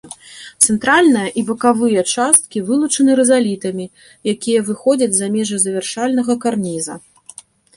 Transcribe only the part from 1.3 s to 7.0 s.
і бакавыя часткі вылучаны рызалітамі, якія выходзяць за межы завяршальнага карніза.